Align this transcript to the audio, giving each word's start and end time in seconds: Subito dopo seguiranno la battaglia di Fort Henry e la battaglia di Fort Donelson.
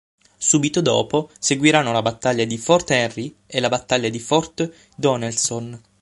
Subito 0.39 0.81
dopo 0.81 1.29
seguiranno 1.37 1.91
la 1.91 2.01
battaglia 2.01 2.43
di 2.45 2.57
Fort 2.57 2.89
Henry 2.89 3.35
e 3.45 3.59
la 3.59 3.69
battaglia 3.69 4.09
di 4.09 4.17
Fort 4.17 4.67
Donelson. 4.97 5.79